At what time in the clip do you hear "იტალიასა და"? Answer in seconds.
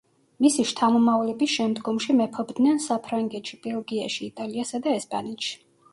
4.35-4.97